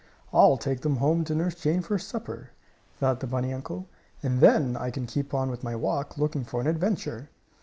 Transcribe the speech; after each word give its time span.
"I'll 0.33 0.57
take 0.57 0.81
them 0.81 0.95
home 0.95 1.23
to 1.25 1.35
Nurse 1.35 1.53
Jane 1.53 1.83
for 1.83 1.99
supper," 1.99 2.49
thought 2.97 3.19
the 3.19 3.27
bunny 3.27 3.53
uncle, 3.53 3.87
"and 4.23 4.39
then 4.41 4.75
I 4.75 4.89
can 4.89 5.05
keep 5.05 5.31
on 5.31 5.51
with 5.51 5.61
my 5.63 5.75
walk, 5.75 6.17
looking 6.17 6.43
for 6.43 6.59
an 6.59 6.65
adventure." 6.65 7.29